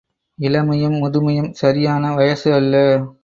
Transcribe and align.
இளமையும் 0.39 0.95
முதுமையும் 0.95 1.51
சரியான 1.51 2.13
வயசு 2.13 2.53
அல்ல. 2.53 2.75